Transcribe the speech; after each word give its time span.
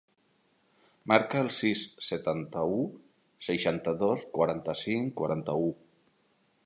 Marca 1.11 1.41
el 1.45 1.51
sis, 1.57 1.83
setanta-u, 2.07 2.79
seixanta-dos, 3.49 4.25
quaranta-cinc, 4.39 5.15
quaranta-u. 5.21 5.73